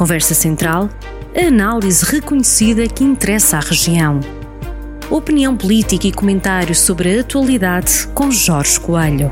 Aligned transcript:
Conversa 0.00 0.32
Central, 0.32 0.88
a 1.36 1.48
análise 1.48 2.02
reconhecida 2.06 2.88
que 2.88 3.04
interessa 3.04 3.58
à 3.58 3.60
região. 3.60 4.18
Opinião 5.10 5.54
política 5.54 6.06
e 6.06 6.10
comentários 6.10 6.80
sobre 6.80 7.18
a 7.18 7.20
atualidade 7.20 8.08
com 8.14 8.30
Jorge 8.30 8.80
Coelho. 8.80 9.30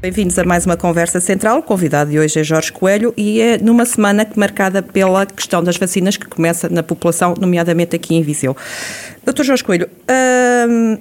Bem-vindos 0.00 0.38
a 0.38 0.44
mais 0.44 0.64
uma 0.64 0.76
conversa 0.76 1.18
central. 1.18 1.58
O 1.58 1.62
convidado 1.64 2.12
de 2.12 2.20
hoje 2.20 2.38
é 2.38 2.44
Jorge 2.44 2.70
Coelho 2.70 3.12
e 3.16 3.40
é 3.40 3.58
numa 3.58 3.84
semana 3.84 4.24
marcada 4.36 4.80
pela 4.80 5.26
questão 5.26 5.64
das 5.64 5.76
vacinas 5.76 6.16
que 6.16 6.26
começa 6.26 6.68
na 6.68 6.84
população, 6.84 7.34
nomeadamente 7.36 7.96
aqui 7.96 8.14
em 8.14 8.22
Viseu. 8.22 8.56
Doutor 9.24 9.44
Jorge 9.44 9.64
Coelho, 9.64 9.88
hum, 10.68 10.98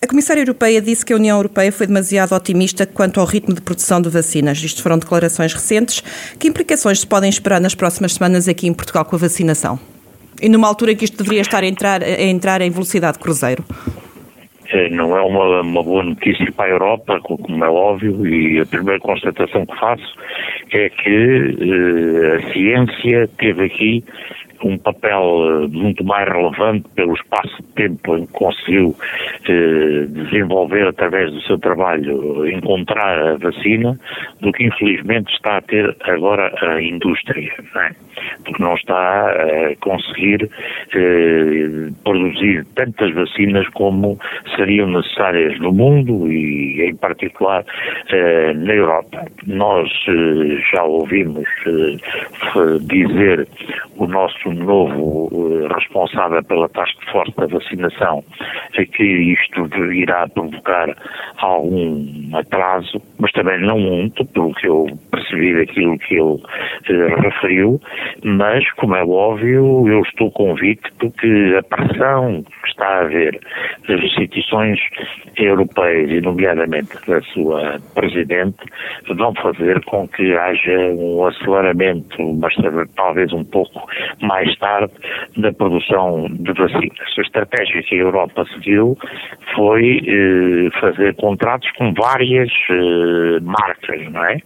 a 0.00 0.06
Comissária 0.06 0.40
Europeia 0.40 0.80
disse 0.80 1.04
que 1.04 1.12
a 1.12 1.16
União 1.16 1.36
Europeia 1.36 1.72
foi 1.72 1.86
demasiado 1.86 2.32
otimista 2.32 2.86
quanto 2.86 3.18
ao 3.18 3.26
ritmo 3.26 3.52
de 3.52 3.60
produção 3.60 4.00
de 4.00 4.08
vacinas. 4.08 4.62
Isto 4.62 4.80
foram 4.80 4.96
declarações 4.96 5.52
recentes. 5.52 6.00
Que 6.38 6.46
implicações 6.46 7.00
se 7.00 7.06
podem 7.06 7.28
esperar 7.28 7.60
nas 7.60 7.74
próximas 7.74 8.14
semanas 8.14 8.48
aqui 8.48 8.68
em 8.68 8.74
Portugal 8.74 9.04
com 9.04 9.16
a 9.16 9.18
vacinação? 9.18 9.78
E 10.40 10.48
numa 10.48 10.68
altura 10.68 10.92
em 10.92 10.96
que 10.96 11.04
isto 11.04 11.16
deveria 11.16 11.40
estar 11.40 11.64
a 11.64 11.66
entrar, 11.66 12.00
a 12.02 12.22
entrar 12.22 12.60
em 12.60 12.70
velocidade 12.70 13.18
cruzeiro? 13.18 13.64
É, 14.70 14.88
não 14.90 15.16
é 15.16 15.22
uma, 15.22 15.62
uma, 15.62 15.82
boa 15.82 16.04
notícia 16.04 16.52
para 16.52 16.66
a 16.66 16.68
Europa, 16.68 17.20
como 17.22 17.64
é 17.64 17.68
óbvio, 17.68 18.26
e 18.26 18.60
a 18.60 18.66
primeira 18.66 19.00
constatação 19.00 19.64
que 19.64 19.80
faço 19.80 20.14
é 20.72 20.90
que 20.90 21.56
eh, 21.58 22.36
a 22.36 22.52
ciência 22.52 23.30
teve 23.38 23.64
aqui 23.64 24.04
um 24.64 24.78
papel 24.78 25.64
eh, 25.64 25.68
muito 25.68 26.04
mais 26.04 26.28
relevante 26.28 26.88
pelo 26.94 27.14
espaço 27.14 27.56
de 27.62 27.68
tempo 27.74 28.16
em 28.16 28.26
que 28.26 28.32
conseguiu 28.32 28.94
eh, 29.48 30.06
desenvolver 30.08 30.86
através 30.88 31.32
do 31.32 31.40
seu 31.42 31.58
trabalho, 31.58 32.46
encontrar 32.48 33.18
a 33.18 33.36
vacina, 33.36 33.98
do 34.40 34.52
que 34.52 34.64
infelizmente 34.64 35.32
está 35.32 35.58
a 35.58 35.62
ter 35.62 35.96
agora 36.02 36.52
a 36.60 36.82
indústria, 36.82 37.52
não 37.74 37.82
é? 37.82 37.92
porque 38.44 38.62
não 38.62 38.74
está 38.74 39.30
a 39.30 39.76
conseguir 39.80 40.50
eh, 40.94 41.90
produzir 42.02 42.64
tantas 42.74 43.12
vacinas 43.14 43.68
como 43.68 44.18
seriam 44.56 44.88
necessárias 44.88 45.58
no 45.60 45.72
mundo 45.72 46.30
e 46.30 46.82
em 46.82 46.96
particular 46.96 47.64
na 48.56 48.74
Europa. 48.74 49.24
Nós 49.46 49.88
já 50.72 50.82
ouvimos 50.82 51.46
dizer 52.86 53.46
o 53.98 54.06
nosso 54.06 54.50
novo 54.52 55.28
uh, 55.32 55.66
responsável 55.74 56.42
pela 56.44 56.68
taxa 56.68 56.94
de 57.00 57.10
força 57.10 57.32
da 57.36 57.46
vacinação 57.46 58.24
é 58.74 58.84
que 58.84 59.02
isto 59.02 59.66
irá 59.92 60.28
provocar 60.28 60.94
algum 61.38 62.36
atraso, 62.36 63.02
mas 63.18 63.32
também 63.32 63.60
não 63.60 63.78
muito, 63.78 64.24
pelo 64.26 64.54
que 64.54 64.68
eu 64.68 64.86
percebi 65.10 65.54
daquilo 65.54 65.98
que 65.98 66.14
ele 66.14 66.22
uh, 66.22 67.20
referiu, 67.20 67.80
mas, 68.22 68.70
como 68.72 68.94
é 68.94 69.04
óbvio, 69.04 69.88
eu 69.88 70.00
estou 70.02 70.30
convicto 70.30 71.10
que 71.12 71.56
a 71.56 71.62
pressão 71.62 72.44
que 72.62 72.68
está 72.68 72.86
a 72.86 73.00
haver 73.00 73.40
das 73.88 74.00
instituições 74.00 74.78
europeias, 75.36 76.10
e 76.10 76.20
nomeadamente 76.20 76.94
da 77.06 77.20
sua 77.22 77.78
Presidente, 77.94 78.58
vão 79.08 79.34
fazer 79.34 79.84
com 79.84 80.06
que 80.06 80.36
haja 80.36 80.78
um 80.94 81.26
aceleramento, 81.26 82.22
mas 82.34 82.54
talvez 82.94 83.32
um 83.32 83.44
pouco 83.44 83.87
mais 84.20 84.54
tarde 84.58 84.92
da 85.36 85.52
produção 85.52 86.26
de 86.30 86.52
vacinas. 86.52 87.14
A 87.18 87.20
estratégia 87.20 87.82
que 87.82 87.94
a 87.94 87.98
Europa 87.98 88.44
seguiu 88.54 88.96
foi 89.54 90.02
eh, 90.06 90.80
fazer 90.80 91.14
contratos 91.16 91.70
com 91.72 91.92
várias 91.94 92.50
eh, 92.70 93.40
marcas, 93.42 94.12
não 94.12 94.24
é? 94.24 94.38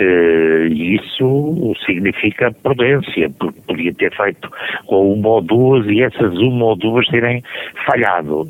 Eh, 0.00 0.68
isso 0.70 1.74
significa 1.86 2.52
prudência, 2.62 3.30
porque 3.38 3.60
podia 3.66 3.94
ter 3.94 4.14
feito 4.16 4.50
com 4.86 5.12
uma 5.12 5.28
ou 5.28 5.40
duas 5.40 5.86
e 5.86 6.02
essas 6.02 6.36
uma 6.38 6.66
ou 6.66 6.76
duas 6.76 7.06
terem 7.08 7.42
falhado 7.86 8.46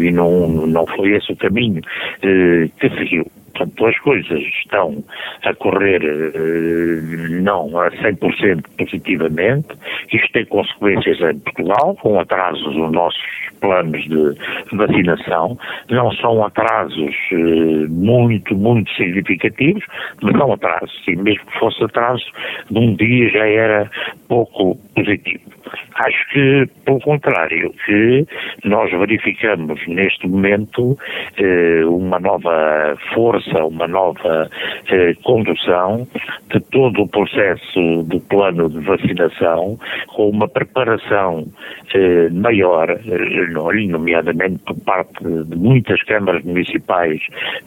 e 0.00 0.10
não, 0.10 0.66
não 0.66 0.86
foi 0.86 1.10
esse 1.12 1.32
o 1.32 1.36
caminho 1.36 1.82
eh, 2.22 2.68
que 2.78 2.88
seguiu. 2.90 3.26
Portanto, 3.58 3.86
as 3.86 3.98
coisas 3.98 4.40
estão 4.40 5.04
a 5.44 5.54
correr 5.54 6.00
eh, 6.04 7.40
não 7.42 7.78
a 7.78 7.90
100% 7.90 8.64
positivamente. 8.78 9.68
Isto 10.12 10.32
tem 10.32 10.44
consequências 10.46 11.20
em 11.20 11.38
Portugal, 11.40 11.96
com 12.00 12.20
atrasos 12.20 12.76
nos 12.76 12.92
nossos 12.92 13.20
planos 13.60 14.02
de 14.04 14.76
vacinação. 14.76 15.58
Não 15.90 16.12
são 16.12 16.44
atrasos 16.44 17.14
eh, 17.32 17.86
muito, 17.88 18.56
muito 18.56 18.90
significativos, 18.94 19.84
mas 20.22 20.36
são 20.36 20.52
atrasos. 20.52 21.02
E 21.08 21.16
mesmo 21.16 21.44
que 21.46 21.58
fosse 21.58 21.82
atraso 21.82 22.24
de 22.70 22.78
um 22.78 22.94
dia 22.94 23.28
já 23.30 23.46
era 23.46 23.90
pouco 24.28 24.76
positivo. 24.94 25.57
Acho 25.94 26.28
que, 26.30 26.68
pelo 26.84 27.00
contrário, 27.00 27.72
que 27.84 28.26
nós 28.64 28.90
verificamos 28.90 29.80
neste 29.86 30.28
momento 30.28 30.96
eh, 31.36 31.84
uma 31.84 32.18
nova 32.18 32.96
força, 33.14 33.64
uma 33.64 33.86
nova 33.86 34.48
eh, 34.90 35.14
condução 35.22 36.06
de 36.52 36.60
todo 36.60 37.02
o 37.02 37.08
processo 37.08 38.02
do 38.04 38.20
plano 38.20 38.68
de 38.68 38.80
vacinação, 38.80 39.78
com 40.08 40.30
uma 40.30 40.48
preparação 40.48 41.46
eh, 41.94 42.28
maior, 42.30 42.90
eh, 42.90 43.86
nomeadamente 43.88 44.58
por 44.64 44.78
parte 44.84 45.24
de 45.24 45.56
muitas 45.56 46.02
câmaras 46.02 46.44
municipais 46.44 47.20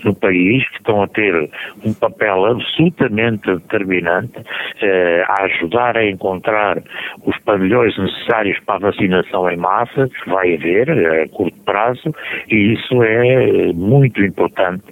no 0.03 0.15
país, 0.15 0.67
que 0.69 0.77
estão 0.77 1.03
a 1.03 1.07
ter 1.07 1.49
um 1.85 1.93
papel 1.93 2.45
absolutamente 2.45 3.51
determinante 3.55 4.39
eh, 4.81 5.23
a 5.27 5.43
ajudar 5.43 5.97
a 5.97 6.05
encontrar 6.05 6.81
os 7.25 7.37
pavilhões 7.39 7.90
necessários 7.97 8.59
para 8.65 8.75
a 8.75 8.91
vacinação 8.91 9.49
em 9.49 9.57
massa, 9.57 10.07
que 10.07 10.29
vai 10.29 10.55
haver 10.55 10.89
a 10.89 11.27
curto 11.29 11.57
prazo, 11.63 12.13
e 12.49 12.73
isso 12.73 13.01
é 13.03 13.73
muito 13.73 14.21
importante, 14.23 14.83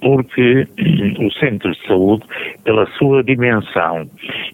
porque 0.00 0.66
o 1.20 1.30
centro 1.32 1.72
de 1.72 1.86
saúde, 1.86 2.24
pela 2.64 2.86
sua 2.98 3.22
dimensão 3.22 4.08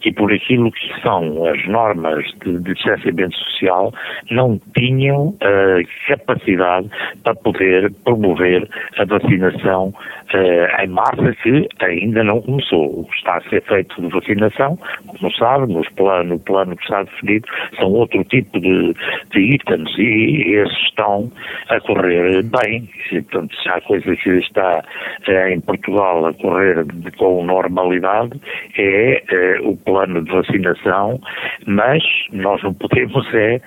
e 0.04 0.12
por 0.12 0.32
aquilo 0.32 0.70
que 0.72 1.00
são 1.00 1.46
as 1.46 1.66
normas 1.66 2.24
de, 2.44 2.58
de 2.60 2.74
distanciamento 2.74 3.36
social, 3.36 3.92
não 4.30 4.60
tinham 4.76 5.34
a 5.40 6.08
capacidade 6.08 6.88
para 7.22 7.34
poder 7.34 7.92
promover 8.04 8.68
a 8.98 9.04
vacinação 9.04 9.88
uh, 9.88 10.82
em 10.82 10.88
massa 10.88 11.34
que 11.42 11.68
ainda 11.80 12.22
não 12.24 12.40
começou. 12.42 13.00
O 13.00 13.04
que 13.04 13.16
está 13.16 13.36
a 13.36 13.48
ser 13.48 13.62
feito 13.62 14.00
de 14.00 14.08
vacinação, 14.08 14.78
como 15.06 15.32
sabe, 15.34 15.72
nos 15.72 15.88
plano, 15.90 16.34
no 16.34 16.38
plano 16.40 16.76
que 16.76 16.82
está 16.82 17.02
definido, 17.02 17.46
são 17.76 17.92
outro 17.94 18.24
tipo 18.24 18.60
de, 18.60 18.94
de 19.32 19.40
itens 19.40 19.90
e 19.98 20.54
esses 20.56 20.78
estão 20.88 21.30
a 21.68 21.80
correr 21.80 22.42
bem. 22.42 22.88
Portanto, 23.10 23.54
se 23.62 23.68
há 23.68 23.80
coisa 23.80 24.16
que 24.16 24.30
está 24.30 24.84
uh, 25.28 25.48
em 25.48 25.60
Portugal 25.60 26.26
a 26.26 26.34
correr 26.34 26.84
com 27.16 27.44
normalidade 27.44 28.40
é 28.76 29.22
uh, 29.62 29.70
o 29.70 29.76
plano 29.76 30.22
de 30.22 30.30
vacinação, 30.30 31.20
mas 31.66 32.02
nós 32.32 32.62
não 32.62 32.74
podemos 32.74 33.26
é 33.34 33.60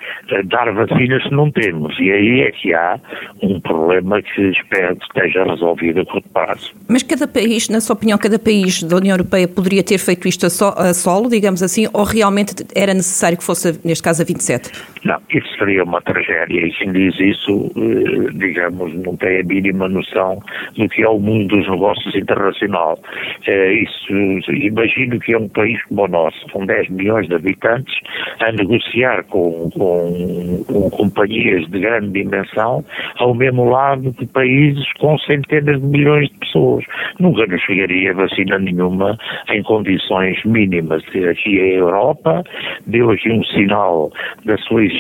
dar 0.46 0.72
vacinas 0.74 1.24
se 1.24 1.32
não 1.32 1.52
temos. 1.52 1.98
E 2.00 2.12
aí 2.12 2.42
é 2.42 2.52
que 2.52 2.74
há 2.74 3.00
um 3.42 3.60
problema 3.60 4.22
que 4.22 4.42
espero 4.50 4.96
que 4.96 5.06
esteja 5.06 5.44
resolvido 5.44 6.02
a 6.02 6.06
curto 6.06 6.30
prazo. 6.30 6.74
Mas 6.88 7.04
cada 7.04 7.28
país, 7.28 7.70
na 7.70 7.82
sua 7.82 7.96
opinião, 7.96 8.18
cada 8.18 8.40
país 8.40 8.84
da 8.84 8.98
União 8.98 9.16
Europeia 9.16 9.48
poderia 9.48 9.84
ter 9.84 9.98
feito 9.98 10.28
isto 10.28 10.46
a, 10.46 10.50
so, 10.50 10.74
a 10.78 10.94
solo, 10.94 11.30
digamos 11.30 11.64
assim, 11.64 11.88
ou 11.94 12.04
realmente 12.04 12.66
era 12.76 12.94
necessário 12.94 13.38
que 13.38 13.44
fosse, 13.44 13.80
neste 13.84 14.04
caso, 14.04 14.17
a 14.20 14.26
27? 14.26 14.72
Não, 15.08 15.22
isso 15.30 15.48
seria 15.58 15.86
uma 15.86 16.02
tragédia 16.02 16.68
e 16.68 16.70
quem 16.74 16.92
diz 16.92 17.18
isso, 17.18 17.72
eh, 17.78 18.30
digamos, 18.34 18.94
não 18.94 19.16
tem 19.16 19.40
a 19.40 19.44
mínima 19.44 19.88
noção 19.88 20.38
do 20.76 20.90
que 20.90 21.02
é 21.02 21.08
o 21.08 21.18
mundo 21.18 21.56
dos 21.56 21.70
negócios 21.70 22.14
internacional. 22.14 23.00
É, 23.48 23.72
isso, 23.72 24.14
imagino 24.52 25.18
que 25.22 25.32
é 25.32 25.38
um 25.38 25.48
país 25.48 25.82
como 25.86 26.04
o 26.04 26.08
nosso, 26.10 26.46
com 26.52 26.66
10 26.66 26.90
milhões 26.90 27.26
de 27.30 27.36
habitantes, 27.36 27.96
a 28.42 28.52
negociar 28.52 29.24
com, 29.24 29.70
com, 29.70 30.66
com 30.68 30.90
companhias 30.90 31.66
de 31.68 31.80
grande 31.80 32.10
dimensão 32.10 32.84
ao 33.16 33.34
mesmo 33.34 33.70
lado 33.70 34.12
de 34.12 34.26
países 34.26 34.92
com 35.00 35.18
centenas 35.20 35.80
de 35.80 35.88
milhões 35.88 36.28
de 36.28 36.38
pessoas. 36.40 36.84
Nunca 37.18 37.46
nos 37.48 37.62
chegaria 37.62 38.14
vacina 38.14 38.60
nenhuma 38.60 39.18
em 39.50 39.64
condições 39.64 40.44
mínimas. 40.44 41.02
Aqui 41.08 41.62
a 41.62 41.76
Europa 41.76 42.44
deu 42.86 43.10
aqui 43.10 43.32
um 43.32 43.44
sinal 43.46 44.12
da 44.44 44.58
sua 44.58 44.84
existência, 44.84 44.97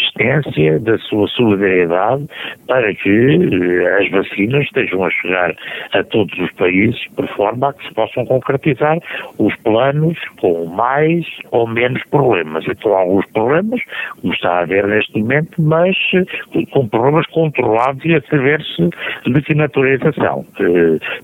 da 0.82 0.98
sua 1.00 1.28
solidariedade, 1.28 2.28
para 2.68 2.94
que 2.94 3.10
eh, 3.10 3.98
as 4.00 4.10
vacinas 4.10 4.64
estejam 4.64 5.04
a 5.04 5.10
chegar 5.10 5.56
a 5.94 6.04
todos 6.04 6.38
os 6.40 6.52
países, 6.54 7.00
por 7.16 7.28
forma 7.30 7.70
a 7.70 7.74
que 7.74 7.88
se 7.88 7.94
possam 7.94 8.26
concretizar 8.26 8.98
os 9.38 9.56
planos 9.58 10.18
com 10.40 10.66
mais 10.66 11.26
ou 11.52 11.68
menos 11.68 12.02
problemas. 12.10 12.66
Então, 12.68 12.94
alguns 12.94 13.26
problemas, 13.28 13.82
como 14.22 14.34
está 14.34 14.50
a 14.50 14.60
haver 14.62 14.88
neste 14.88 15.20
momento, 15.20 15.62
mas 15.62 15.96
eh, 16.14 16.66
com 16.72 16.88
problemas 16.88 17.26
controlados 17.28 18.04
e 18.06 18.16
a 18.16 18.22
saber-se 18.22 18.90
de 19.26 19.42
que 19.42 19.54
natureza 19.54 20.12
são. 20.14 20.46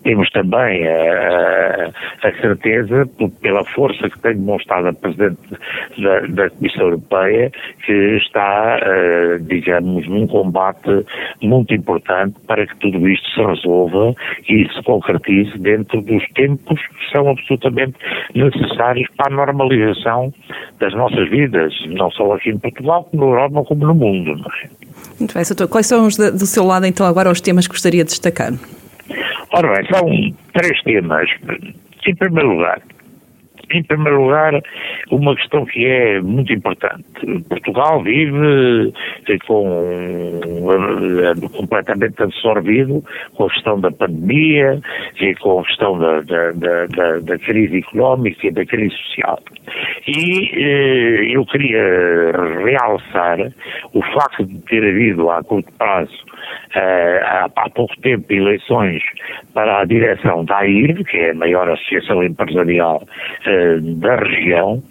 Temos 0.03 0.29
também 0.31 0.87
a, 0.87 1.89
a, 2.23 2.31
certeza, 2.41 3.07
pela 3.41 3.63
força 3.65 4.09
que 4.09 4.19
tem 4.19 4.35
demonstrado 4.35 4.87
a 4.87 4.93
Presidente 4.93 5.37
da, 5.97 6.19
da 6.21 6.49
Comissão 6.49 6.83
Europeia, 6.83 7.51
que 7.85 7.93
está, 8.17 8.52
digamos, 9.41 10.07
num 10.07 10.27
combate 10.27 11.05
muito 11.41 11.73
importante 11.73 12.35
para 12.47 12.65
que 12.65 12.75
tudo 12.77 13.07
isto 13.07 13.29
se 13.31 13.41
resolva 13.43 14.13
e 14.47 14.67
se 14.73 14.83
concretize 14.83 15.57
dentro 15.57 16.01
dos 16.01 16.27
tempos 16.29 16.79
que 16.79 17.11
são 17.11 17.29
absolutamente 17.29 17.95
necessários 18.35 19.07
para 19.15 19.33
a 19.33 19.35
normalização 19.35 20.33
das 20.79 20.93
nossas 20.93 21.29
vidas, 21.29 21.73
não 21.87 22.11
só 22.11 22.33
aqui 22.33 22.49
em 22.49 22.57
Portugal, 22.57 23.03
como 23.05 23.23
na 23.23 23.31
Europa, 23.31 23.63
como 23.63 23.85
no 23.85 23.95
mundo. 23.95 24.31
É? 24.63 24.69
Muito 25.19 25.33
bem, 25.33 25.43
Soutor. 25.43 25.67
Quais 25.67 25.87
são 25.87 26.05
os 26.05 26.17
de, 26.17 26.31
do 26.31 26.45
seu 26.45 26.63
lado, 26.63 26.85
então, 26.85 27.05
agora 27.05 27.29
os 27.29 27.41
temas 27.41 27.67
que 27.67 27.73
gostaria 27.73 28.03
de 28.03 28.09
destacar? 28.09 28.53
Ora 29.51 29.73
bem, 29.73 29.85
são 29.87 30.09
três 30.53 30.81
temas. 30.83 31.29
Em 32.05 32.15
primeiro 32.15 32.49
lugar, 32.49 32.81
em 33.73 33.83
primeiro 33.83 34.23
lugar, 34.23 34.61
uma 35.11 35.35
questão 35.35 35.65
que 35.65 35.85
é 35.85 36.21
muito 36.21 36.51
importante. 36.53 37.03
Portugal 37.49 38.01
vive 38.03 38.93
eh, 39.27 39.37
com, 39.47 40.69
eh, 40.71 41.47
completamente 41.55 42.21
absorvido 42.21 43.03
com 43.35 43.45
a 43.45 43.49
questão 43.49 43.79
da 43.79 43.91
pandemia 43.91 44.79
e 45.19 45.35
com 45.35 45.59
a 45.59 45.63
questão 45.63 45.97
da, 45.97 46.21
da, 46.21 46.51
da, 46.51 47.19
da 47.19 47.37
crise 47.39 47.77
económica 47.77 48.47
e 48.47 48.51
da 48.51 48.65
crise 48.65 48.95
social. 48.95 49.39
E 50.07 50.51
eh, 50.53 51.35
eu 51.35 51.45
queria 51.45 52.31
realçar 52.63 53.39
o 53.93 54.01
facto 54.13 54.45
de 54.45 54.59
ter 54.61 54.83
havido 54.83 55.29
a 55.29 55.43
curto 55.43 55.71
prazo 55.77 56.11
eh, 56.11 56.42
há, 56.75 57.49
há, 57.55 57.69
pouco 57.69 57.95
tempo 58.01 58.31
eleições 58.31 59.01
para 59.53 59.81
a 59.81 59.85
direção 59.85 60.45
da 60.45 60.57
AIR, 60.57 61.03
que 61.05 61.17
é 61.17 61.31
a 61.31 61.35
maior 61.35 61.69
associação 61.69 62.23
empresarial 62.23 63.03
eh, 63.45 63.77
da 63.81 64.15
região, 64.15 64.81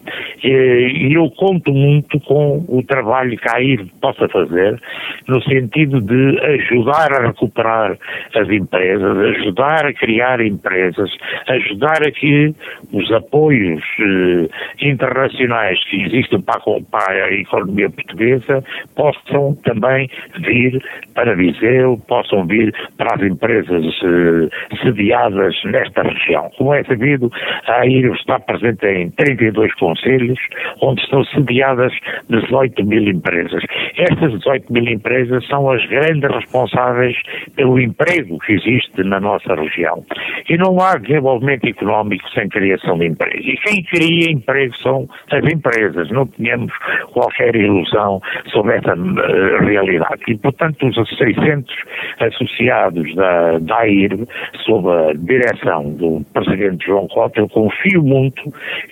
e 0.42 1.12
eu 1.14 1.30
conto 1.30 1.72
muito 1.72 2.18
com 2.20 2.64
o 2.68 2.82
trabalho 2.82 3.36
que 3.36 3.48
a 3.48 3.56
AIR 3.56 3.86
possa 4.00 4.28
fazer 4.28 4.80
no 5.28 5.42
sentido 5.42 6.00
de 6.00 6.40
ajudar 6.40 7.12
a 7.12 7.26
recuperar 7.26 7.96
as 8.34 8.48
empresas, 8.48 9.18
ajudar 9.36 9.86
a 9.86 9.92
criar 9.92 10.40
empresas, 10.40 11.10
ajudar 11.48 12.06
a 12.06 12.10
que 12.10 12.54
os 12.92 13.10
apoios 13.12 13.82
eh, 14.00 14.48
internacionais 14.80 15.82
que 15.84 16.02
existem 16.02 16.40
para 16.42 17.24
a 17.24 17.32
economia 17.32 17.90
portuguesa 17.90 18.62
possam 18.94 19.54
também 19.64 20.08
vir 20.40 20.82
para 21.14 21.34
Viseu, 21.42 22.00
possam 22.06 22.46
vir 22.46 22.72
para 22.96 23.16
as 23.16 23.22
empresas 23.22 23.84
eh, 23.84 24.76
sediadas 24.82 25.54
nesta 25.64 26.02
região. 26.02 26.48
Como 26.56 26.72
é 26.72 26.84
sabido, 26.84 27.30
a 27.66 27.80
AIR 27.80 28.12
está 28.12 28.38
presente 28.38 28.86
em 28.86 29.10
32 29.10 29.74
conselhos, 29.74 30.38
onde 30.80 31.02
estão 31.02 31.24
sediadas 31.24 31.92
18 32.28 32.84
mil 32.84 33.08
empresas. 33.08 33.62
Estas 33.96 34.32
18 34.38 34.72
mil 34.72 34.86
empresas 34.88 35.46
são 35.48 35.70
as 35.70 35.84
grandes 35.86 36.30
responsáveis 36.30 37.16
pelo 37.56 37.80
emprego 37.80 38.38
que 38.40 38.52
existe 38.52 39.02
na 39.02 39.18
nossa 39.18 39.54
região. 39.54 40.04
E 40.48 40.56
não 40.56 40.78
há 40.80 40.96
desenvolvimento 40.96 41.66
económico 41.66 42.28
sem 42.30 42.48
criação 42.48 42.98
de 42.98 43.06
emprego. 43.06 43.38
E 43.38 43.56
quem 43.58 43.82
cria 43.84 44.30
emprego 44.30 44.76
são 44.76 45.08
as 45.30 45.44
empresas. 45.52 46.10
Não 46.10 46.26
tínhamos 46.26 46.72
qualquer 47.12 47.54
ilusão 47.56 48.20
sobre 48.52 48.76
essa 48.76 48.94
uh, 48.94 49.64
realidade. 49.64 50.22
E, 50.28 50.36
portanto, 50.36 50.86
os 50.86 50.96
600 51.34 51.74
associados 52.20 53.14
da, 53.14 53.58
da 53.58 53.78
AIR, 53.78 54.26
sob 54.64 54.88
a 54.88 55.12
direção 55.14 55.92
do 55.92 56.24
Presidente 56.32 56.86
João 56.86 57.08
Cota, 57.08 57.40
eu 57.40 57.48
confio 57.48 58.02
muito 58.02 58.42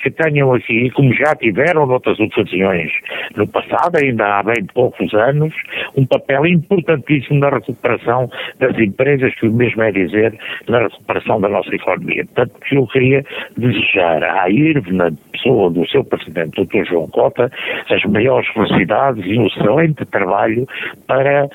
que 0.03 0.11
tenham 0.11 0.53
aqui, 0.55 0.91
como 0.91 1.13
já 1.15 1.35
tiveram 1.35 1.87
noutras 1.87 2.19
ocasiões 2.19 2.91
no 3.37 3.47
passado, 3.47 3.97
ainda 3.97 4.39
há 4.39 4.43
bem 4.43 4.65
poucos 4.75 5.13
anos, 5.15 5.55
um 5.97 6.07
papel 6.07 6.47
importantíssimo 6.47 7.41
na 7.41 7.51
recuperação 7.51 8.31
das 8.59 8.79
empresas, 8.79 9.35
que 9.35 9.47
o 9.47 9.53
mesmo 9.53 9.83
é 9.83 9.93
dizer, 9.93 10.39
na 10.69 10.81
recuperação 10.81 11.41
da 11.41 11.49
nossa 11.49 11.75
economia. 11.75 12.25
Portanto, 12.27 12.55
eu 12.73 12.87
queria 12.87 13.25
desejar 13.57 14.23
à 14.23 14.49
IRV, 14.49 14.93
na 14.93 15.11
pessoa 15.33 15.71
do 15.71 15.87
seu 15.89 16.05
Presidente, 16.05 16.65
Dr. 16.65 16.85
João 16.89 17.09
Cota, 17.09 17.51
as 17.91 18.03
maiores 18.05 18.49
felicidades 18.49 19.25
e 19.25 19.39
um 19.39 19.47
excelente 19.47 20.05
trabalho 20.07 20.67
para 21.07 21.49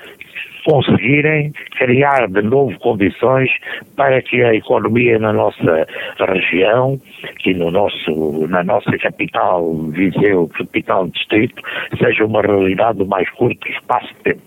conseguirem 0.65 1.51
criar 1.77 2.27
de 2.27 2.41
novo 2.41 2.77
condições 2.79 3.49
para 3.95 4.21
que 4.21 4.41
a 4.43 4.53
economia 4.53 5.17
na 5.19 5.31
nossa 5.31 5.87
região 6.19 6.99
e 7.45 7.53
no 7.53 7.71
nosso, 7.71 8.47
na 8.47 8.63
nossa 8.63 8.97
capital, 8.97 9.73
Viseu, 9.91 10.49
capital 10.49 11.07
distrito, 11.07 11.61
seja 11.97 12.25
uma 12.25 12.41
realidade 12.41 12.97
do 12.97 13.05
mais 13.05 13.29
curto 13.31 13.67
espaço 13.69 14.07
de 14.07 14.33
tempo. 14.33 14.41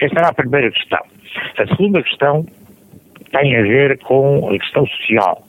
Esta 0.00 0.18
era 0.18 0.28
a 0.28 0.34
primeira 0.34 0.70
questão. 0.70 1.00
A 1.58 1.66
segunda 1.66 2.02
questão 2.02 2.46
tem 3.32 3.56
a 3.56 3.62
ver 3.62 3.98
com 3.98 4.48
a 4.48 4.58
questão 4.58 4.86
social. 4.86 5.42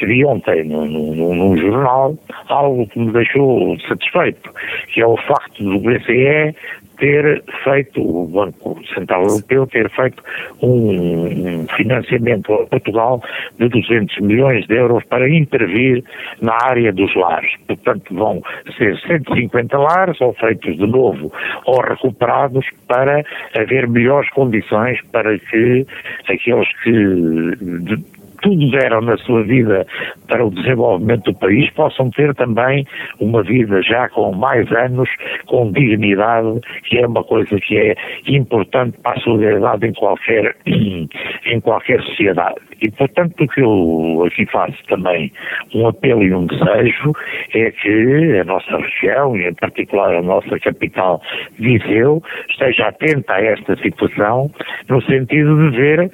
Vi 0.00 0.24
ontem 0.24 0.64
num, 0.64 1.56
jornal 1.56 2.16
algo 2.48 2.86
que 2.88 2.98
me 2.98 3.12
deixou 3.12 3.78
satisfeito, 3.80 4.50
que 4.92 5.00
é 5.00 5.06
o 5.06 5.16
facto 5.16 5.62
do 5.62 5.78
BCE 5.78 6.54
ter 6.98 7.42
feito, 7.64 8.00
o 8.00 8.26
Banco 8.26 8.78
Central 8.94 9.22
Europeu 9.22 9.66
ter 9.66 9.88
feito 9.90 10.22
um, 10.62 11.66
financiamento 11.76 12.52
a 12.52 12.66
Portugal 12.66 13.22
de 13.58 13.68
200 13.68 14.18
milhões 14.20 14.66
de 14.66 14.74
euros 14.74 15.04
para 15.04 15.28
intervir 15.28 16.04
na 16.40 16.54
área 16.62 16.92
dos 16.92 17.14
lares. 17.14 17.50
Portanto, 17.66 18.14
vão 18.14 18.42
ser 18.76 18.98
150 18.98 19.78
lares, 19.78 20.20
ou 20.20 20.32
feitos 20.34 20.76
de 20.76 20.86
novo, 20.86 21.32
ou 21.64 21.80
recuperados, 21.80 22.66
para 22.86 23.24
haver 23.54 23.88
melhores 23.88 24.28
condições 24.30 25.00
para 25.12 25.38
que 25.38 25.86
aqueles 26.28 26.68
que 26.82 28.17
tudo 28.42 28.70
deram 28.70 29.00
na 29.00 29.16
sua 29.18 29.42
vida 29.42 29.86
para 30.26 30.44
o 30.44 30.50
desenvolvimento 30.50 31.32
do 31.32 31.38
país, 31.38 31.70
possam 31.70 32.10
ter 32.10 32.34
também 32.34 32.86
uma 33.20 33.42
vida 33.42 33.82
já 33.82 34.08
com 34.08 34.32
mais 34.32 34.70
anos, 34.72 35.08
com 35.46 35.72
dignidade, 35.72 36.60
que 36.84 36.98
é 36.98 37.06
uma 37.06 37.24
coisa 37.24 37.58
que 37.60 37.76
é 37.76 37.94
importante 38.26 38.98
para 39.02 39.18
a 39.18 39.20
solidariedade 39.20 39.86
em 39.86 39.92
qualquer, 39.92 40.56
em 40.66 41.60
qualquer 41.60 42.02
sociedade. 42.02 42.67
E, 42.80 42.90
portanto, 42.90 43.34
o 43.42 43.48
que 43.48 43.60
eu 43.60 44.24
aqui 44.26 44.46
faço 44.46 44.76
também 44.88 45.32
um 45.74 45.86
apelo 45.86 46.22
e 46.22 46.34
um 46.34 46.46
desejo 46.46 47.12
é 47.54 47.70
que 47.70 48.38
a 48.40 48.44
nossa 48.44 48.76
região, 48.76 49.36
e 49.36 49.48
em 49.48 49.54
particular 49.54 50.14
a 50.14 50.22
nossa 50.22 50.58
capital 50.60 51.20
Viseu, 51.58 52.22
esteja 52.48 52.88
atenta 52.88 53.34
a 53.34 53.42
esta 53.42 53.76
situação, 53.76 54.50
no 54.88 55.02
sentido 55.02 55.70
de 55.70 55.76
ver 55.76 56.10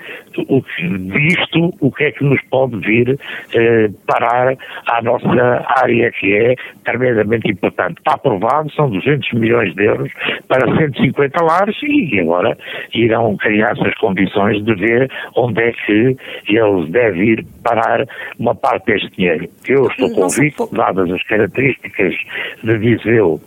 o 0.49 0.63
que, 0.63 0.87
visto 0.87 1.75
o 1.81 1.91
que 1.91 2.05
é 2.05 2.13
que 2.13 2.25
nos 2.25 2.41
pode 2.51 2.77
vir 2.79 3.19
eh, 3.55 3.89
parar 4.07 4.57
à 4.87 5.03
nossa 5.03 5.65
área, 5.83 6.11
que 6.13 6.35
é 6.35 6.55
tremendamente 6.85 7.51
importante. 7.51 7.99
Está 7.99 8.15
aprovado, 8.15 8.71
são 8.73 8.91
200 8.91 9.33
milhões 9.33 9.75
de 9.75 9.85
euros 9.85 10.13
para 10.49 10.67
150 10.77 11.45
lares 11.45 11.77
e 11.83 12.21
agora 12.21 12.57
irão 12.95 13.37
criar-se 13.37 13.87
as 13.87 13.95
condições 13.95 14.65
de 14.65 14.75
ver 14.75 15.11
onde 15.37 15.63
é 15.63 15.73
que 15.73 16.17
eles 16.57 16.91
devem 16.91 17.31
ir 17.31 17.47
parar 17.63 18.07
uma 18.39 18.55
parte 18.55 18.87
deste 18.87 19.11
dinheiro. 19.17 19.49
Eu 19.67 19.87
estou 19.87 20.11
convicto, 20.15 20.69
dadas 20.73 21.11
as 21.11 21.23
características 21.25 22.15
de 22.63 22.79
Viseu 22.79 23.41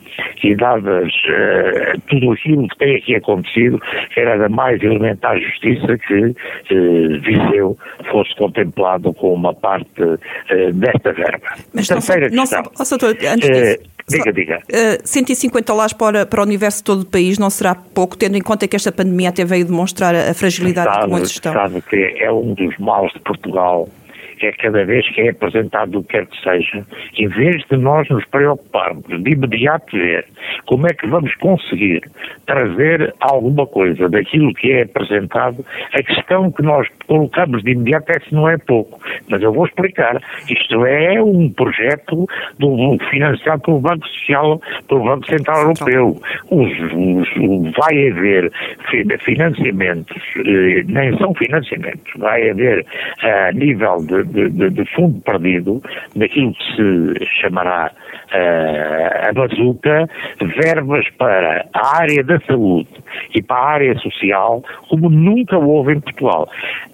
e 0.43 0.55
dadas 0.55 1.11
uh, 1.13 2.01
tudo 2.07 2.31
aquilo 2.31 2.67
que 2.69 2.77
tem 2.77 2.95
aqui 2.95 3.15
acontecido, 3.15 3.79
era 4.15 4.37
da 4.37 4.49
mais 4.49 4.81
elementar 4.81 5.39
justiça 5.39 5.97
que 5.97 6.25
uh, 6.25 7.21
Viseu 7.21 7.77
fosse 8.11 8.35
contemplado 8.35 9.13
com 9.13 9.33
uma 9.33 9.53
parte 9.53 10.01
uh, 10.01 10.73
desta 10.73 11.13
verba. 11.13 11.47
Mas 11.73 11.87
Terceira 11.87 12.29
não, 12.29 12.43
questão. 12.43 12.63
Não, 12.63 12.71
oh, 12.79 12.89
doutor, 12.89 13.15
antes 13.27 13.49
disso, 13.49 13.96
Diga, 14.09 14.31
diga. 14.31 14.61
Uh, 14.69 15.05
150 15.05 15.65
dólares 15.65 15.91
para, 15.91 16.25
para 16.25 16.39
o 16.39 16.43
universo 16.43 16.81
todo 16.81 17.01
o 17.01 17.05
país 17.05 17.37
não 17.37 17.49
será 17.49 17.75
pouco, 17.75 18.17
tendo 18.17 18.37
em 18.37 18.41
conta 18.41 18.65
que 18.65 18.75
esta 18.75 18.89
pandemia 18.89 19.29
até 19.29 19.43
veio 19.43 19.65
demonstrar 19.65 20.15
a 20.15 20.33
fragilidade 20.33 20.93
sabe, 20.93 21.05
de 21.05 21.11
muitos 21.11 21.31
estão. 21.31 21.51
Sabe 21.51 21.81
que 21.81 22.15
é 22.17 22.31
um 22.31 22.53
dos 22.53 22.77
males 22.77 23.11
de 23.11 23.19
Portugal 23.19 23.89
é 24.45 24.51
cada 24.51 24.85
vez 24.85 25.07
que 25.09 25.21
é 25.21 25.29
apresentado 25.29 25.99
o 25.99 26.03
que 26.03 26.09
quer 26.09 26.25
que 26.27 26.41
seja, 26.41 26.85
em 27.17 27.27
vez 27.27 27.63
de 27.69 27.77
nós 27.77 28.07
nos 28.09 28.25
preocuparmos 28.25 29.05
de 29.07 29.31
imediato 29.31 29.97
ver 29.97 30.25
como 30.65 30.87
é 30.87 30.93
que 30.93 31.07
vamos 31.07 31.33
conseguir 31.35 32.01
trazer 32.45 33.13
alguma 33.19 33.65
coisa 33.65 34.07
daquilo 34.09 34.53
que 34.53 34.71
é 34.71 34.83
apresentado, 34.83 35.65
a 35.93 36.03
questão 36.03 36.51
que 36.51 36.61
nós 36.61 36.87
colocamos 37.07 37.63
de 37.63 37.71
imediato 37.71 38.11
é 38.11 38.19
se 38.19 38.33
não 38.33 38.49
é 38.49 38.57
pouco. 38.57 38.99
Mas 39.29 39.41
eu 39.41 39.53
vou 39.53 39.65
explicar. 39.65 40.21
Isto 40.49 40.85
é 40.85 41.21
um 41.21 41.49
projeto 41.49 42.27
do, 42.59 42.97
financiado 43.09 43.61
pelo 43.61 43.79
Banco 43.79 44.07
Social, 44.07 44.61
pelo 44.87 45.03
Banco 45.03 45.25
Central 45.27 45.61
Europeu. 45.61 46.21
Os, 46.49 46.71
os, 46.93 47.73
vai 47.77 48.09
haver 48.09 48.51
financiamentos, 49.19 50.17
eh, 50.37 50.83
nem 50.87 51.17
são 51.17 51.33
financiamentos, 51.33 52.11
vai 52.17 52.49
haver 52.49 52.85
a 53.21 53.51
nível 53.51 53.97
de, 54.05 54.23
de, 54.27 54.69
de 54.69 54.85
fundo 54.85 55.19
perdido, 55.21 55.81
daquilo 56.15 56.53
que 56.53 57.17
se 57.19 57.25
chamará 57.41 57.91
uh, 58.33 59.29
a 59.29 59.31
bazuca, 59.33 60.09
verbas 60.57 61.05
para 61.17 61.65
a 61.73 61.97
área 61.97 62.23
da 62.23 62.39
saúde 62.41 62.87
e 63.33 63.41
para 63.41 63.57
a 63.57 63.69
área 63.69 63.95
social 63.99 64.63
como 64.89 65.09
nunca 65.09 65.57
houve 65.57 65.93
em 65.93 65.99
Portugal. 65.99 66.49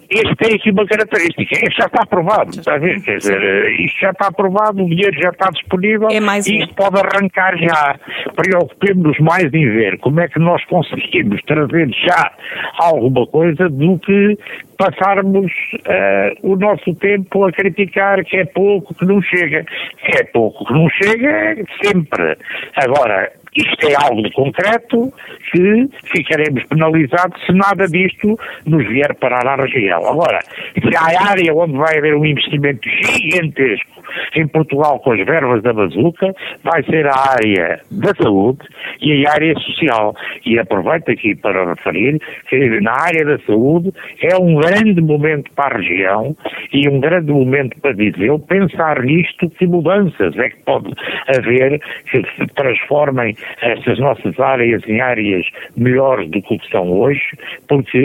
Este 0.10 0.36
tem 0.36 0.56
aqui 0.56 0.70
uma 0.70 0.86
característica, 0.86 1.56
este 1.56 1.76
já 1.76 1.86
está 1.86 2.04
aprovado, 2.04 2.52
está 2.52 2.76
a 2.76 2.78
ver? 2.78 3.02
Quer 3.02 3.18
dizer, 3.18 3.42
eh, 3.42 3.84
isto 3.84 4.00
já 4.00 4.12
está 4.12 4.28
aprovado, 4.28 4.84
o 4.84 4.88
dinheiro 4.88 5.20
já 5.20 5.30
está 5.30 5.50
disponível 5.50 6.08
é 6.12 6.20
mais 6.20 6.46
e 6.46 6.60
isto 6.60 6.76
pode 6.76 7.00
arrancar 7.00 7.58
já. 7.58 7.96
Preocupemos-nos 8.36 9.18
mais 9.20 9.52
em 9.52 9.70
ver 9.70 9.98
como 10.00 10.20
é 10.20 10.28
que 10.28 10.38
nós 10.38 10.64
conseguimos 10.66 11.42
trazer 11.44 11.90
já 11.90 12.32
alguma 12.78 13.26
coisa 13.26 13.68
do 13.70 13.98
que 14.00 14.38
passarmos 14.78 15.52
uh, 15.52 16.52
o 16.52 16.56
nosso 16.58 16.94
tempo 16.96 17.46
a 17.46 17.52
criticar 17.52 18.24
que 18.24 18.38
é 18.38 18.46
pouco, 18.46 18.94
que 18.94 19.06
não 19.06 19.22
chega. 19.22 19.66
Que 20.06 20.18
é 20.18 20.24
pouco, 20.26 20.66
que 20.66 20.74
não 20.74 20.88
chega, 20.90 21.56
sempre. 21.82 22.38
Agora, 22.76 23.32
isto 23.56 23.88
é 23.88 23.96
algo 23.96 24.24
concreto 24.34 25.14
que 25.52 25.88
ficaremos 26.12 26.64
penalizados 26.66 27.44
se 27.46 27.52
nada 27.54 27.88
disto 27.88 28.38
nos 28.66 28.88
vier 28.88 29.14
parar 29.16 29.48
à 29.48 29.56
região. 29.56 30.06
Agora, 30.08 30.40
se 30.74 30.96
há 30.96 31.30
área 31.30 31.54
onde 31.54 31.78
vai 31.78 31.98
haver 31.98 32.16
um 32.16 32.26
investimento 32.26 32.88
gigantesco 32.90 34.04
em 34.36 34.48
Portugal 34.48 35.00
com 35.00 35.12
as 35.12 35.26
verbas 35.26 35.62
da 35.64 35.74
bazuca, 35.74 36.34
vai 36.64 36.84
ser 36.84 37.08
a 37.08 37.32
área 37.32 37.80
da 37.92 38.14
saúde 38.16 38.60
e 39.02 39.26
a 39.26 39.32
área 39.32 39.54
social. 39.56 40.16
E 40.46 40.60
aproveito 40.60 41.10
aqui 41.10 41.36
para 41.36 41.70
referir 41.70 42.20
que 42.50 42.82
na 42.82 42.94
área 42.94 43.26
da 43.26 43.40
saúde 43.40 43.94
é 44.22 44.36
um 44.38 44.56
grande 44.56 45.02
momento 45.02 45.52
para 45.54 45.76
a 45.76 45.78
região 45.78 46.36
e 46.74 46.90
um 46.90 47.00
grande 47.00 47.32
momento 47.32 47.80
para 47.80 47.94
dizer, 47.94 48.32
pensar 48.48 49.02
nisto, 49.04 49.50
que 49.52 49.68
mudanças 49.68 50.36
é 50.38 50.50
que 50.50 50.64
pode 50.64 50.92
haver 51.28 51.80
que 52.10 52.24
se 52.36 52.48
transformem 52.56 53.36
estas 53.62 54.00
nossas 54.00 54.40
áreas 54.40 54.82
em 54.88 55.00
áreas 55.00 55.46
melhores 55.78 56.30
do 56.32 56.42
que 56.42 56.60
são 56.72 56.92
hoje, 56.92 57.38
porque 57.68 58.00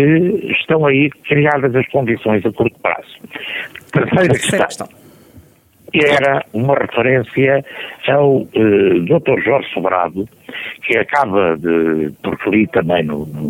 estão 0.61 0.85
aí 0.85 1.09
criadas 1.29 1.75
as 1.75 1.87
condições 1.89 2.45
a 2.45 2.53
curto 2.53 2.79
prazo. 2.81 3.19
Terceira 3.93 4.35
questão 4.35 4.89
era 5.95 6.45
uma 6.53 6.75
referência 6.75 7.65
ao 8.09 8.47
eh, 8.55 9.01
Dr. 9.01 9.43
Jorge 9.43 9.73
Sobrado, 9.73 10.29
que 10.83 10.99
acaba 10.99 11.57
de, 11.57 12.13
porque 12.23 12.51
li 12.51 12.67
também 12.67 13.05
no, 13.05 13.27
no, 13.27 13.49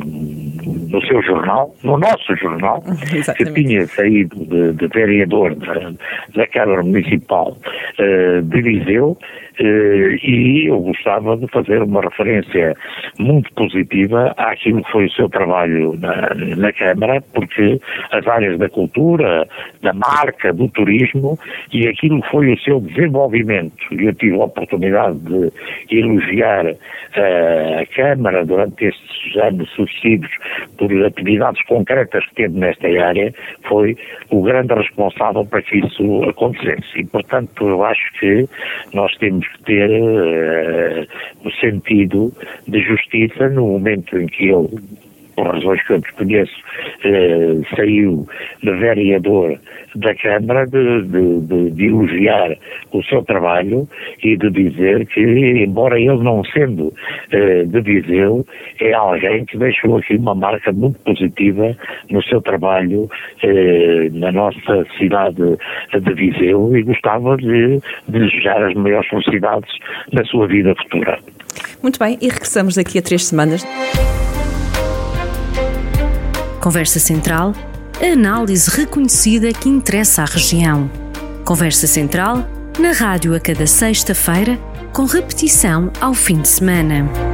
seu 1.02 1.23
jornal, 1.23 1.75
no 1.83 1.99
nosso 1.99 2.35
jornal, 2.37 2.83
que 3.37 3.45
tinha 3.52 3.87
saído 3.87 4.37
de, 4.45 4.73
de 4.73 4.87
vereador 4.88 5.54
da, 5.54 5.92
da, 6.35 6.47
Câmara 6.47 6.83
Municipal 6.83 7.57
uh, 7.99 8.42
de 8.42 8.62
Viseu, 8.62 9.11
uh, 9.11 9.64
e 10.23 10.66
eu 10.68 10.80
gostava 10.80 11.37
de 11.37 11.47
fazer 11.49 11.83
uma 11.83 12.00
referência 12.00 12.75
muito 13.18 13.52
positiva 13.54 14.35
àquilo 14.37 14.83
que 14.83 14.92
foi 14.92 15.07
o 15.07 15.11
seu 15.11 15.28
trabalho 15.28 15.99
na, 16.00 16.35
na 16.57 16.73
Câmara, 16.73 17.23
porque 17.35 17.80
as 18.11 18.26
áreas 18.26 18.59
da 18.59 18.68
cultura, 18.68 19.47
da 19.83 19.92
marca, 19.92 20.52
do 20.52 20.68
turismo 20.68 21.38
e 21.73 21.87
aquilo 21.87 22.23
foi 22.30 22.52
o 22.52 22.59
seu 22.61 22.80
desenvolvimento, 22.80 23.76
eu 23.92 24.14
tive 24.14 24.40
a 24.40 24.45
oportunidade 24.45 25.18
de 25.18 25.99
elogiar 25.99 26.66
uh, 26.66 27.80
a 27.80 27.87
Câmara 27.95 28.45
durante 28.45 28.87
estes 28.87 29.37
anos 29.37 29.68
sucessivos 29.71 30.30
por 30.78 30.90
atividades 31.04 31.62
concretas 31.66 32.25
que 32.26 32.35
teve 32.37 32.58
nesta 32.58 32.87
área, 32.87 33.35
foi 33.68 33.97
o 34.30 34.42
grande 34.42 34.73
responsável 34.75 35.44
para 35.44 35.61
que 35.62 35.78
isso 35.78 36.23
acontecesse. 36.25 37.00
E, 37.00 37.04
portanto, 37.04 37.68
eu 37.68 37.85
acho 37.85 38.12
que 38.18 38.49
nós 38.94 39.14
temos 39.16 39.47
que 39.49 39.64
ter 39.64 39.90
uh, 39.90 41.06
o 41.44 41.50
sentido 41.61 42.32
de 42.66 42.80
justiça 42.80 43.49
no 43.49 43.66
momento 43.66 44.16
em 44.18 44.26
que 44.26 44.49
ele 44.49 44.68
razões 45.42 45.83
que 45.87 45.92
eu 45.92 46.00
desconheço, 46.00 46.57
eh, 47.04 47.57
saiu 47.76 48.26
de 48.62 48.71
vereador 48.73 49.59
da 49.95 50.14
Câmara 50.14 50.66
de, 50.66 51.02
de, 51.02 51.40
de, 51.40 51.71
de, 51.71 51.87
elogiar 51.87 52.57
o 52.92 53.02
seu 53.04 53.23
trabalho 53.23 53.88
e 54.23 54.37
de 54.37 54.50
dizer 54.50 55.07
que, 55.07 55.21
embora 55.21 55.99
ele 55.99 56.23
não 56.23 56.45
sendo 56.45 56.92
eh, 57.30 57.64
de 57.64 57.80
Viseu, 57.80 58.47
é 58.80 58.92
alguém 58.92 59.45
que 59.45 59.57
deixou 59.57 59.97
aqui 59.99 60.16
uma 60.16 60.35
marca 60.35 60.73
muito 60.73 60.99
positiva 61.00 61.76
no 62.11 62.23
seu 62.23 62.40
trabalho 62.40 63.09
eh, 63.42 64.09
na 64.12 64.30
nossa 64.33 64.87
cidade 64.99 65.57
de 65.92 66.14
Viseu 66.14 66.76
e 66.76 66.83
gostava 66.83 67.37
de, 67.37 67.80
de 68.09 68.18
desejar 68.18 68.62
as 68.62 68.75
maiores 68.75 69.09
felicidades 69.09 69.71
na 70.12 70.25
sua 70.25 70.47
vida 70.47 70.75
futura. 70.75 71.18
Muito 71.83 71.99
bem, 71.99 72.18
e 72.21 72.28
regressamos 72.28 72.76
daqui 72.76 72.99
a 72.99 73.02
três 73.02 73.26
semanas. 73.26 73.64
Conversa 76.61 76.99
Central, 76.99 77.55
análise 78.03 78.69
reconhecida 78.69 79.53
que 79.53 79.69
interessa 79.69 80.23
à 80.23 80.25
região. 80.25 80.91
Conversa 81.45 81.87
Central, 81.87 82.49
na 82.79 82.93
rádio 82.93 83.35
a 83.35 83.41
cada 83.41 83.67
sexta-feira, 83.67 84.59
com 84.93 85.05
repetição 85.05 85.91
ao 86.00 86.12
fim 86.15 86.41
de 86.41 86.49
semana. 86.49 87.27